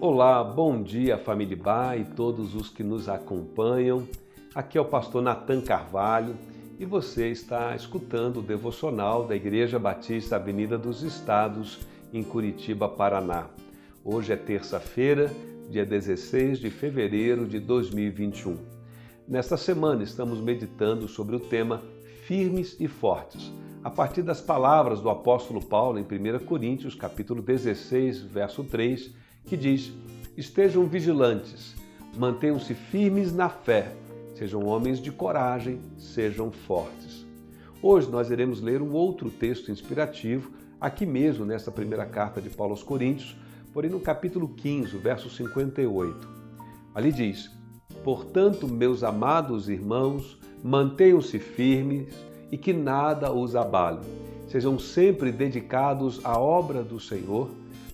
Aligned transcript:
Olá, 0.00 0.42
bom 0.42 0.82
dia 0.82 1.16
família 1.16 1.56
Bar 1.56 1.96
e 1.96 2.04
todos 2.04 2.56
os 2.56 2.68
que 2.68 2.82
nos 2.82 3.08
acompanham. 3.08 4.06
Aqui 4.54 4.76
é 4.76 4.80
o 4.80 4.84
pastor 4.84 5.22
Natan 5.22 5.60
Carvalho 5.60 6.34
e 6.78 6.84
você 6.84 7.28
está 7.28 7.76
escutando 7.76 8.38
o 8.38 8.42
devocional 8.42 9.24
da 9.24 9.36
Igreja 9.36 9.78
Batista 9.78 10.34
Avenida 10.34 10.76
dos 10.76 11.02
Estados 11.02 11.78
em 12.12 12.22
Curitiba, 12.22 12.88
Paraná. 12.88 13.46
Hoje 14.04 14.32
é 14.32 14.36
terça-feira, 14.36 15.32
dia 15.70 15.86
16 15.86 16.58
de 16.58 16.68
fevereiro 16.68 17.46
de 17.46 17.60
2021. 17.60 18.56
Nesta 19.28 19.56
semana 19.56 20.02
estamos 20.02 20.40
meditando 20.40 21.06
sobre 21.06 21.36
o 21.36 21.40
tema 21.40 21.80
Firmes 22.26 22.76
e 22.80 22.88
Fortes, 22.88 23.52
a 23.84 23.90
partir 23.90 24.22
das 24.22 24.40
palavras 24.40 25.00
do 25.00 25.10
apóstolo 25.10 25.60
Paulo 25.60 25.98
em 25.98 26.02
1 26.02 26.44
Coríntios, 26.44 26.94
capítulo 26.94 27.42
16, 27.42 28.20
verso 28.20 28.62
3, 28.62 29.10
que 29.44 29.56
diz: 29.56 29.92
Estejam 30.36 30.86
vigilantes, 30.86 31.74
mantenham-se 32.16 32.74
firmes 32.74 33.32
na 33.32 33.48
fé, 33.48 33.92
sejam 34.36 34.64
homens 34.64 35.00
de 35.00 35.10
coragem, 35.10 35.80
sejam 35.98 36.52
fortes. 36.52 37.26
Hoje 37.82 38.08
nós 38.08 38.30
iremos 38.30 38.60
ler 38.60 38.80
um 38.80 38.92
outro 38.92 39.28
texto 39.28 39.72
inspirativo, 39.72 40.52
aqui 40.80 41.04
mesmo 41.04 41.44
nesta 41.44 41.72
primeira 41.72 42.06
carta 42.06 42.40
de 42.40 42.50
Paulo 42.50 42.74
aos 42.74 42.84
Coríntios, 42.84 43.36
porém 43.72 43.90
no 43.90 43.98
capítulo 43.98 44.48
15, 44.48 44.96
verso 44.98 45.28
58. 45.28 46.28
Ali 46.94 47.10
diz: 47.10 47.50
Portanto, 48.04 48.68
meus 48.68 49.02
amados 49.02 49.68
irmãos, 49.68 50.38
mantenham-se 50.62 51.40
firmes 51.40 52.31
e 52.52 52.56
que 52.56 52.72
nada 52.72 53.32
os 53.32 53.56
abale. 53.56 54.00
Sejam 54.46 54.78
sempre 54.78 55.32
dedicados 55.32 56.20
à 56.22 56.38
obra 56.38 56.84
do 56.84 57.00
Senhor 57.00 57.48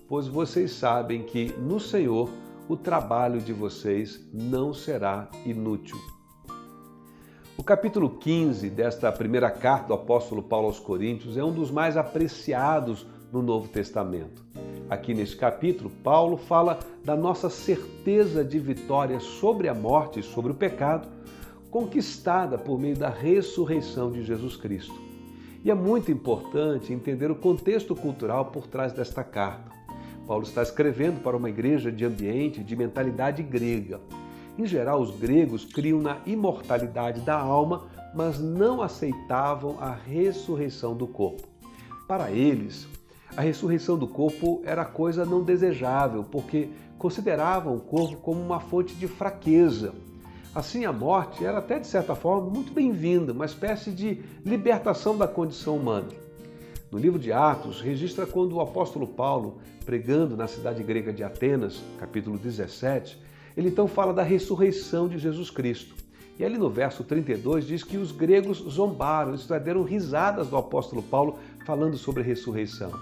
pois 0.09 0.27
vocês 0.27 0.73
sabem 0.73 1.23
que 1.23 1.53
no 1.59 1.79
Senhor 1.79 2.31
o 2.67 2.77
trabalho 2.77 3.41
de 3.41 3.53
vocês 3.53 4.27
não 4.33 4.73
será 4.73 5.29
inútil. 5.45 5.99
O 7.57 7.63
capítulo 7.63 8.09
15 8.09 8.71
desta 8.71 9.13
primeira 9.13 9.51
carta 9.51 9.89
do 9.89 9.95
apóstolo 9.95 10.43
Paulo 10.43 10.69
aos 10.69 10.81
Coríntios 10.81 11.37
é 11.37 11.45
um 11.45 11.53
dos 11.53 11.71
mais 11.71 11.97
apreciados 11.97 13.07
no 13.31 13.43
Novo 13.43 13.69
Testamento. 13.69 14.43
Aqui 14.89 15.13
neste 15.13 15.37
capítulo, 15.37 15.91
Paulo 16.03 16.39
fala 16.39 16.79
da 17.05 17.15
nossa 17.15 17.51
certeza 17.51 18.43
de 18.43 18.59
vitória 18.59 19.21
sobre 19.21 19.69
a 19.69 19.75
morte 19.75 20.21
e 20.21 20.23
sobre 20.23 20.53
o 20.53 20.55
pecado, 20.55 21.07
conquistada 21.71 22.57
por 22.57 22.79
meio 22.79 22.97
da 22.97 23.09
ressurreição 23.09 24.11
de 24.11 24.23
Jesus 24.23 24.57
Cristo. 24.57 24.95
E 25.65 25.71
é 25.71 25.75
muito 25.75 26.11
importante 26.11 26.93
entender 26.93 27.31
o 27.31 27.37
contexto 27.37 27.95
cultural 27.95 28.47
por 28.47 28.67
trás 28.67 28.93
desta 28.93 29.25
carta. 29.25 29.71
Paulo 30.27 30.45
está 30.45 30.63
escrevendo 30.63 31.23
para 31.23 31.37
uma 31.37 31.49
igreja 31.49 31.91
de 31.91 32.05
ambiente 32.05 32.63
de 32.63 32.77
mentalidade 32.77 33.43
grega. 33.43 34.01
Em 34.59 34.67
geral, 34.67 35.01
os 35.01 35.11
gregos 35.19 35.65
criam 35.65 36.01
na 36.01 36.19
imortalidade 36.27 37.21
da 37.21 37.39
alma, 37.39 37.87
mas 38.15 38.39
não 38.39 38.83
aceitavam 38.83 39.77
a 39.81 39.93
ressurreição 39.93 40.97
do 40.97 41.07
corpo. 41.07 41.47
Para 42.07 42.31
eles, 42.31 42.87
a 43.37 43.41
ressurreição 43.41 43.97
do 43.97 44.07
corpo 44.07 44.61
era 44.65 44.85
coisa 44.85 45.25
não 45.25 45.43
desejável, 45.43 46.25
porque 46.25 46.69
consideravam 46.99 47.77
o 47.77 47.81
corpo 47.81 48.17
como 48.17 48.41
uma 48.41 48.61
fonte 48.61 48.95
de 48.95 49.07
fraqueza. 49.07 49.95
Assim, 50.55 50.87
a 50.87 50.93
morte 50.93 51.45
era 51.45 51.59
até 51.59 51.79
de 51.79 51.87
certa 51.87 52.15
forma 52.15 52.49
muito 52.49 52.73
bem-vinda, 52.73 53.33
uma 53.33 53.45
espécie 53.45 53.91
de 53.91 54.23
libertação 54.45 55.17
da 55.17 55.29
condição 55.29 55.77
humana. 55.77 56.09
No 56.91 56.99
livro 56.99 57.19
de 57.19 57.31
Atos, 57.31 57.83
registra 57.83 58.27
quando 58.27 58.55
o 58.55 58.61
apóstolo 58.61 59.07
Paulo, 59.07 59.59
pregando 59.85 60.37
na 60.37 60.47
cidade 60.49 60.83
grega 60.83 61.13
de 61.13 61.23
Atenas, 61.23 61.83
capítulo 61.99 62.39
17, 62.39 63.19
ele 63.57 63.69
então 63.69 63.87
fala 63.87 64.15
da 64.15 64.23
ressurreição 64.23 65.07
de 65.07 65.19
Jesus 65.19 65.51
Cristo. 65.51 65.95
E 66.39 66.45
ali 66.45 66.57
no 66.57 66.71
verso 66.71 67.05
32 67.05 67.67
diz 67.67 67.85
que 67.85 67.99
os 67.99 68.11
gregos 68.11 68.59
zombaram, 68.59 69.35
isto 69.35 69.53
é, 69.53 69.61
deram 69.61 69.83
risadas 69.83 70.49
do 70.49 70.57
apóstolo 70.57 71.03
Paulo 71.03 71.39
falando 71.67 71.99
sobre 71.99 72.23
a 72.23 72.25
ressurreição. 72.25 72.93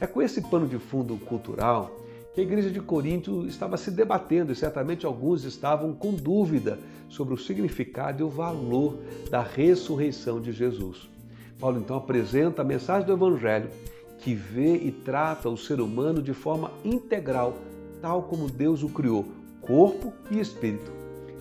É 0.00 0.06
com 0.06 0.22
esse 0.22 0.40
pano 0.40 0.66
de 0.66 0.78
fundo 0.78 1.16
cultural 1.16 1.97
que 2.38 2.42
a 2.42 2.44
igreja 2.44 2.70
de 2.70 2.80
Corinto 2.80 3.48
estava 3.48 3.76
se 3.76 3.90
debatendo 3.90 4.52
e 4.52 4.54
certamente 4.54 5.04
alguns 5.04 5.42
estavam 5.42 5.92
com 5.92 6.14
dúvida 6.14 6.78
sobre 7.08 7.34
o 7.34 7.36
significado 7.36 8.20
e 8.20 8.22
o 8.22 8.28
valor 8.28 8.96
da 9.28 9.42
ressurreição 9.42 10.40
de 10.40 10.52
Jesus. 10.52 11.08
Paulo 11.58 11.80
então 11.80 11.96
apresenta 11.96 12.62
a 12.62 12.64
mensagem 12.64 13.08
do 13.08 13.12
Evangelho 13.12 13.68
que 14.20 14.34
vê 14.34 14.76
e 14.76 14.92
trata 14.92 15.48
o 15.48 15.56
ser 15.56 15.80
humano 15.80 16.22
de 16.22 16.32
forma 16.32 16.70
integral, 16.84 17.56
tal 18.00 18.22
como 18.22 18.48
Deus 18.48 18.84
o 18.84 18.88
criou, 18.88 19.26
corpo 19.60 20.12
e 20.30 20.38
espírito. 20.38 20.92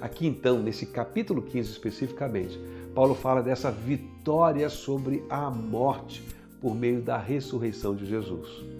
Aqui 0.01 0.25
então, 0.25 0.57
nesse 0.63 0.87
capítulo 0.87 1.43
15 1.43 1.73
especificamente, 1.73 2.59
Paulo 2.95 3.13
fala 3.13 3.43
dessa 3.43 3.69
vitória 3.69 4.67
sobre 4.67 5.23
a 5.29 5.51
morte 5.51 6.23
por 6.59 6.73
meio 6.73 7.01
da 7.01 7.19
ressurreição 7.19 7.95
de 7.95 8.07
Jesus. 8.07 8.76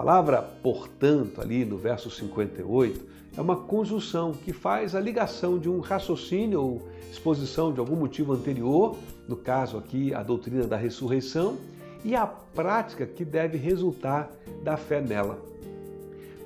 Palavra, 0.00 0.40
portanto, 0.40 1.42
ali 1.42 1.62
no 1.62 1.76
verso 1.76 2.10
58, 2.10 3.04
é 3.36 3.40
uma 3.42 3.54
conjunção 3.54 4.32
que 4.32 4.50
faz 4.50 4.94
a 4.94 5.00
ligação 5.00 5.58
de 5.58 5.68
um 5.68 5.78
raciocínio 5.80 6.58
ou 6.58 6.88
exposição 7.10 7.70
de 7.70 7.80
algum 7.80 7.96
motivo 7.96 8.32
anterior, 8.32 8.96
no 9.28 9.36
caso 9.36 9.76
aqui 9.76 10.14
a 10.14 10.22
doutrina 10.22 10.66
da 10.66 10.74
ressurreição, 10.74 11.58
e 12.02 12.16
a 12.16 12.26
prática 12.26 13.04
que 13.04 13.26
deve 13.26 13.58
resultar 13.58 14.30
da 14.64 14.74
fé 14.74 15.02
nela. 15.02 15.38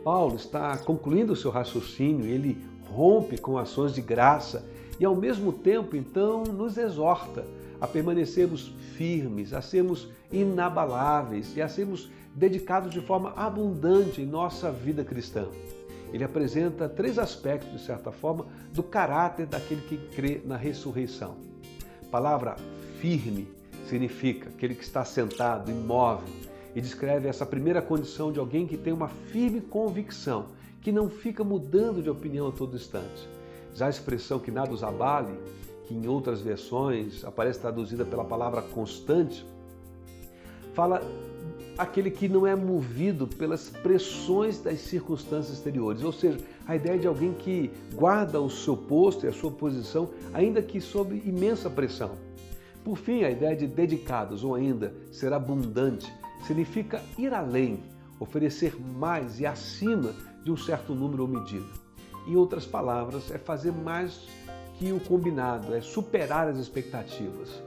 Paulo 0.02 0.34
está 0.34 0.76
concluindo 0.78 1.32
o 1.32 1.36
seu 1.36 1.52
raciocínio, 1.52 2.26
ele 2.26 2.60
rompe 2.90 3.38
com 3.38 3.56
ações 3.56 3.94
de 3.94 4.00
graça 4.00 4.68
e, 4.98 5.04
ao 5.04 5.14
mesmo 5.14 5.52
tempo, 5.52 5.94
então, 5.94 6.42
nos 6.42 6.76
exorta 6.76 7.44
a 7.80 7.86
permanecermos 7.86 8.72
firmes, 8.96 9.52
a 9.52 9.62
sermos 9.62 10.08
inabaláveis 10.32 11.56
e 11.56 11.62
a 11.62 11.68
sermos 11.68 12.10
dedicados 12.34 12.90
de 12.92 13.00
forma 13.00 13.32
abundante 13.36 14.20
em 14.20 14.26
nossa 14.26 14.70
vida 14.70 15.04
cristã. 15.04 15.46
Ele 16.12 16.24
apresenta 16.24 16.88
três 16.88 17.18
aspectos, 17.18 17.72
de 17.72 17.80
certa 17.84 18.12
forma, 18.12 18.46
do 18.72 18.82
caráter 18.82 19.46
daquele 19.46 19.82
que 19.82 19.96
crê 20.14 20.40
na 20.44 20.56
ressurreição. 20.56 21.36
A 22.02 22.10
palavra 22.10 22.56
firme 23.00 23.48
significa 23.88 24.48
aquele 24.48 24.74
que 24.74 24.84
está 24.84 25.04
sentado, 25.04 25.70
imóvel, 25.70 26.28
e 26.74 26.80
descreve 26.80 27.28
essa 27.28 27.46
primeira 27.46 27.80
condição 27.80 28.32
de 28.32 28.38
alguém 28.38 28.66
que 28.66 28.76
tem 28.76 28.92
uma 28.92 29.08
firme 29.08 29.60
convicção, 29.60 30.46
que 30.80 30.90
não 30.90 31.08
fica 31.08 31.44
mudando 31.44 32.02
de 32.02 32.10
opinião 32.10 32.48
a 32.48 32.52
todo 32.52 32.76
instante. 32.76 33.28
Já 33.74 33.86
a 33.86 33.90
expressão 33.90 34.38
que 34.38 34.50
nada 34.50 34.72
os 34.72 34.82
abale, 34.82 35.38
que 35.86 35.94
em 35.94 36.06
outras 36.06 36.40
versões 36.40 37.24
aparece 37.24 37.60
traduzida 37.60 38.04
pela 38.04 38.24
palavra 38.24 38.62
constante, 38.62 39.44
fala 40.74 41.02
aquele 41.76 42.10
que 42.10 42.28
não 42.28 42.46
é 42.46 42.54
movido 42.54 43.26
pelas 43.26 43.68
pressões 43.68 44.60
das 44.60 44.80
circunstâncias 44.80 45.56
exteriores, 45.56 46.02
ou 46.02 46.12
seja, 46.12 46.38
a 46.66 46.76
ideia 46.76 46.98
de 46.98 47.06
alguém 47.06 47.32
que 47.32 47.70
guarda 47.94 48.40
o 48.40 48.50
seu 48.50 48.76
posto 48.76 49.26
e 49.26 49.28
a 49.28 49.32
sua 49.32 49.50
posição, 49.50 50.10
ainda 50.32 50.62
que 50.62 50.80
sob 50.80 51.20
imensa 51.24 51.68
pressão. 51.68 52.12
Por 52.84 52.96
fim, 52.96 53.24
a 53.24 53.30
ideia 53.30 53.56
de 53.56 53.66
dedicados 53.66 54.44
ou 54.44 54.54
ainda 54.54 54.94
ser 55.10 55.32
abundante 55.32 56.12
significa 56.46 57.02
ir 57.16 57.32
além, 57.32 57.82
oferecer 58.20 58.76
mais 58.78 59.40
e 59.40 59.46
acima 59.46 60.14
de 60.44 60.52
um 60.52 60.56
certo 60.56 60.94
número 60.94 61.22
ou 61.22 61.28
medida. 61.28 61.66
Em 62.26 62.36
outras 62.36 62.66
palavras, 62.66 63.30
é 63.30 63.38
fazer 63.38 63.72
mais 63.72 64.26
que 64.78 64.92
o 64.92 65.00
combinado, 65.00 65.74
é 65.74 65.80
superar 65.80 66.48
as 66.48 66.58
expectativas. 66.58 67.62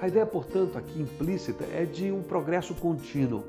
A 0.00 0.08
ideia, 0.08 0.26
portanto, 0.26 0.76
aqui 0.76 1.00
implícita 1.00 1.64
é 1.72 1.84
de 1.84 2.12
um 2.12 2.22
progresso 2.22 2.74
contínuo. 2.74 3.44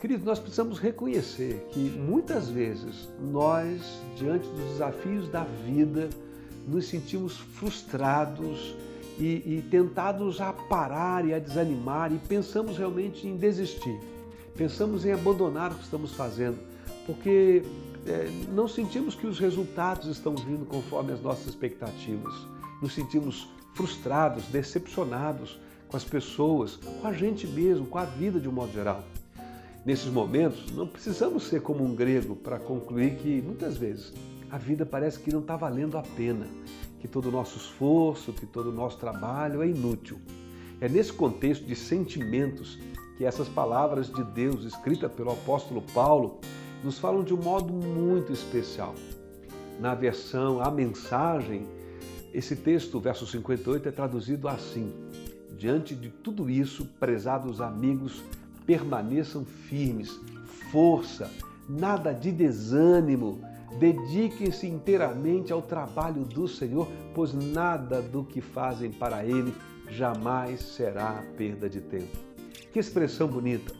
Querido, 0.00 0.24
nós 0.24 0.38
precisamos 0.38 0.78
reconhecer 0.78 1.68
que 1.70 1.78
muitas 1.78 2.48
vezes 2.48 3.08
nós, 3.20 4.00
diante 4.16 4.48
dos 4.48 4.72
desafios 4.72 5.28
da 5.28 5.44
vida, 5.44 6.10
nos 6.66 6.88
sentimos 6.88 7.36
frustrados, 7.36 8.74
e, 9.18 9.58
e 9.58 9.64
tentados 9.70 10.40
a 10.40 10.52
parar 10.52 11.26
e 11.26 11.34
a 11.34 11.38
desanimar 11.38 12.12
e 12.12 12.18
pensamos 12.18 12.76
realmente 12.76 13.26
em 13.26 13.36
desistir. 13.36 13.98
Pensamos 14.56 15.04
em 15.04 15.12
abandonar 15.12 15.72
o 15.72 15.74
que 15.74 15.84
estamos 15.84 16.12
fazendo, 16.12 16.58
porque 17.06 17.62
é, 18.06 18.30
não 18.52 18.68
sentimos 18.68 19.14
que 19.14 19.26
os 19.26 19.38
resultados 19.38 20.08
estão 20.08 20.34
vindo 20.34 20.66
conforme 20.66 21.12
as 21.12 21.20
nossas 21.20 21.46
expectativas. 21.46 22.34
Nos 22.82 22.94
sentimos 22.94 23.48
frustrados, 23.74 24.44
decepcionados 24.46 25.58
com 25.88 25.96
as 25.96 26.04
pessoas, 26.04 26.76
com 26.76 27.06
a 27.06 27.12
gente 27.12 27.46
mesmo, 27.46 27.86
com 27.86 27.98
a 27.98 28.04
vida 28.04 28.40
de 28.40 28.48
um 28.48 28.52
modo 28.52 28.72
geral. 28.72 29.04
Nesses 29.86 30.12
momentos, 30.12 30.70
não 30.72 30.86
precisamos 30.86 31.44
ser 31.44 31.62
como 31.62 31.84
um 31.84 31.94
grego 31.94 32.36
para 32.36 32.58
concluir 32.58 33.16
que, 33.16 33.40
muitas 33.40 33.76
vezes, 33.76 34.12
a 34.50 34.58
vida 34.58 34.84
parece 34.84 35.18
que 35.18 35.32
não 35.32 35.40
está 35.40 35.56
valendo 35.56 35.96
a 35.96 36.02
pena 36.02 36.46
que 37.00 37.08
todo 37.08 37.28
o 37.28 37.32
nosso 37.32 37.56
esforço, 37.56 38.32
que 38.32 38.46
todo 38.46 38.70
o 38.70 38.72
nosso 38.72 38.96
trabalho 38.98 39.62
é 39.62 39.66
inútil. 39.66 40.18
É 40.80 40.88
nesse 40.88 41.12
contexto 41.12 41.64
de 41.64 41.74
sentimentos 41.74 42.78
que 43.16 43.24
essas 43.24 43.48
palavras 43.48 44.08
de 44.12 44.22
Deus, 44.22 44.64
escritas 44.64 45.10
pelo 45.12 45.32
apóstolo 45.32 45.82
Paulo, 45.94 46.40
nos 46.82 46.98
falam 46.98 47.24
de 47.24 47.34
um 47.34 47.42
modo 47.42 47.72
muito 47.72 48.32
especial. 48.32 48.94
Na 49.80 49.94
versão 49.94 50.60
A 50.60 50.70
Mensagem, 50.70 51.66
esse 52.32 52.56
texto, 52.56 52.98
verso 52.98 53.26
58, 53.26 53.88
é 53.88 53.92
traduzido 53.92 54.48
assim: 54.48 54.92
Diante 55.56 55.94
de 55.94 56.08
tudo 56.08 56.48
isso, 56.48 56.86
prezados 56.98 57.60
amigos, 57.60 58.22
permaneçam 58.66 59.44
firmes, 59.44 60.18
força, 60.70 61.30
nada 61.68 62.12
de 62.12 62.32
desânimo, 62.32 63.40
dediquem-se 63.78 64.66
inteiramente 64.66 65.52
ao 65.52 65.62
trabalho 65.62 66.24
do 66.24 66.48
Senhor, 66.48 66.88
pois 67.14 67.32
nada 67.32 68.00
do 68.00 68.24
que 68.24 68.40
fazem 68.40 68.90
para 68.90 69.24
Ele 69.24 69.54
jamais 69.90 70.60
será 70.60 71.22
perda 71.36 71.68
de 71.68 71.80
tempo. 71.80 72.16
Que 72.72 72.78
expressão 72.78 73.28
bonita! 73.28 73.74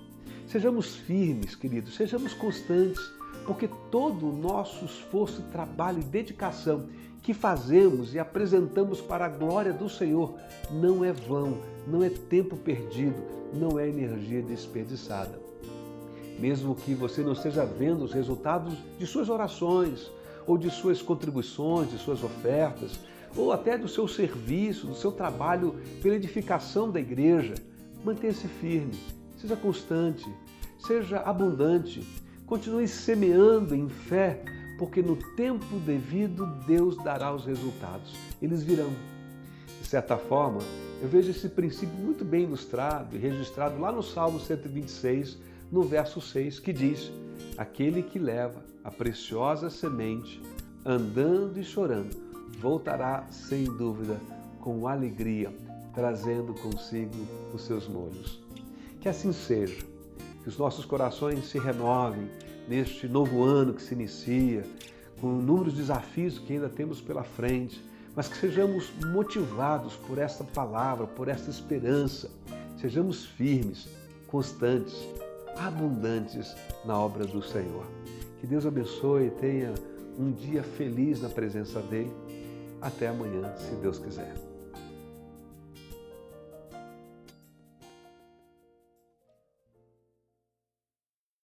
Sejamos 0.46 0.94
firmes, 0.94 1.54
queridos, 1.54 1.94
sejamos 1.96 2.34
constantes, 2.34 3.00
porque 3.46 3.68
todo 3.90 4.28
o 4.28 4.36
nosso 4.36 4.84
esforço, 4.84 5.40
trabalho 5.50 6.00
e 6.00 6.04
dedicação 6.04 6.86
que 7.22 7.32
fazemos 7.32 8.14
e 8.14 8.18
apresentamos 8.18 9.00
para 9.00 9.26
a 9.26 9.28
glória 9.28 9.72
do 9.72 9.88
Senhor 9.88 10.34
não 10.70 11.04
é 11.04 11.12
vão, 11.12 11.58
não 11.86 12.02
é 12.02 12.10
tempo 12.10 12.56
perdido, 12.56 13.22
não 13.54 13.78
é 13.78 13.88
energia 13.88 14.42
desperdiçada. 14.42 15.40
Mesmo 16.38 16.74
que 16.74 16.94
você 16.94 17.22
não 17.22 17.32
esteja 17.32 17.64
vendo 17.64 18.04
os 18.04 18.12
resultados 18.12 18.74
de 18.98 19.06
suas 19.06 19.28
orações, 19.28 20.10
ou 20.46 20.58
de 20.58 20.70
suas 20.70 21.00
contribuições, 21.00 21.90
de 21.90 21.98
suas 21.98 22.24
ofertas, 22.24 22.98
ou 23.36 23.52
até 23.52 23.78
do 23.78 23.88
seu 23.88 24.08
serviço, 24.08 24.88
do 24.88 24.94
seu 24.94 25.12
trabalho 25.12 25.76
pela 26.02 26.16
edificação 26.16 26.90
da 26.90 26.98
igreja, 27.00 27.54
mantenha-se 28.04 28.48
firme, 28.48 28.98
seja 29.38 29.54
constante, 29.54 30.28
seja 30.78 31.18
abundante, 31.20 32.02
continue 32.46 32.88
semeando 32.88 33.74
em 33.74 33.88
fé, 33.88 34.42
porque 34.82 35.00
no 35.00 35.14
tempo 35.14 35.78
devido 35.86 36.44
Deus 36.66 36.96
dará 37.04 37.32
os 37.32 37.46
resultados. 37.46 38.16
Eles 38.42 38.64
virão. 38.64 38.90
De 39.80 39.86
certa 39.86 40.16
forma, 40.16 40.58
eu 41.00 41.08
vejo 41.08 41.30
esse 41.30 41.48
princípio 41.48 41.94
muito 41.94 42.24
bem 42.24 42.42
ilustrado 42.42 43.14
e 43.14 43.18
registrado 43.20 43.80
lá 43.80 43.92
no 43.92 44.02
Salmo 44.02 44.40
126, 44.40 45.38
no 45.70 45.82
verso 45.82 46.20
6, 46.20 46.58
que 46.58 46.72
diz: 46.72 47.12
Aquele 47.56 48.02
que 48.02 48.18
leva 48.18 48.60
a 48.82 48.90
preciosa 48.90 49.70
semente, 49.70 50.42
andando 50.84 51.60
e 51.60 51.62
chorando, 51.62 52.16
voltará 52.58 53.24
sem 53.30 53.62
dúvida 53.62 54.18
com 54.58 54.88
alegria, 54.88 55.54
trazendo 55.94 56.54
consigo 56.54 57.24
os 57.54 57.62
seus 57.64 57.86
molhos. 57.86 58.42
Que 59.00 59.08
assim 59.08 59.32
seja, 59.32 59.86
que 60.42 60.48
os 60.48 60.58
nossos 60.58 60.84
corações 60.84 61.44
se 61.44 61.60
renovem 61.60 62.28
neste 62.68 63.08
novo 63.08 63.42
ano 63.42 63.74
que 63.74 63.82
se 63.82 63.94
inicia, 63.94 64.64
com 65.20 65.40
inúmeros 65.40 65.74
desafios 65.74 66.38
que 66.38 66.54
ainda 66.54 66.68
temos 66.68 67.00
pela 67.00 67.22
frente, 67.22 67.82
mas 68.14 68.28
que 68.28 68.36
sejamos 68.36 68.92
motivados 69.06 69.94
por 69.94 70.18
esta 70.18 70.44
palavra, 70.44 71.06
por 71.06 71.28
esta 71.28 71.50
esperança, 71.50 72.30
sejamos 72.80 73.24
firmes, 73.24 73.88
constantes, 74.26 75.08
abundantes 75.56 76.54
na 76.84 76.98
obra 76.98 77.24
do 77.24 77.42
Senhor. 77.42 77.86
Que 78.40 78.46
Deus 78.46 78.66
abençoe 78.66 79.26
e 79.26 79.30
tenha 79.30 79.74
um 80.18 80.32
dia 80.32 80.62
feliz 80.62 81.22
na 81.22 81.28
presença 81.28 81.80
dEle. 81.80 82.12
Até 82.80 83.08
amanhã, 83.08 83.54
se 83.56 83.74
Deus 83.76 83.98
quiser. 83.98 84.51